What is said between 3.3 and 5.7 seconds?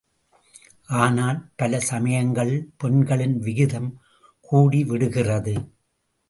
விகிதம் கூடிவிடுகிறது.